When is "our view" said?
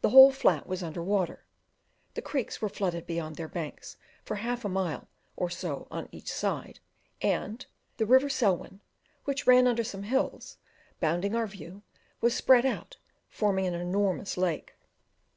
11.36-11.84